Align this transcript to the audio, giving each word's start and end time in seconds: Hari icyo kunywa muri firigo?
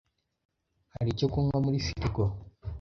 Hari 0.93 1.09
icyo 1.15 1.27
kunywa 1.31 1.57
muri 1.65 1.77
firigo? 1.87 2.23